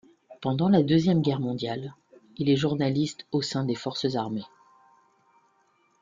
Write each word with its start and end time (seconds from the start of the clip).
Pendant 0.41 0.67
la 0.67 0.81
deuxième 0.81 1.21
guerre 1.21 1.39
mondiale, 1.39 1.93
il 2.37 2.49
est 2.49 2.55
journaliste 2.55 3.27
au 3.31 3.43
sein 3.43 3.63
des 3.65 3.75
forces 3.75 4.15
armées. 4.15 4.47